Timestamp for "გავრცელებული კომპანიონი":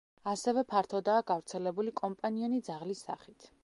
1.33-2.63